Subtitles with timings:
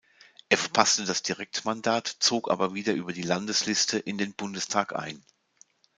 [0.49, 5.23] Er verpasste das Direktmandat, zog aber wieder über die Landesliste in den Bundestag ein.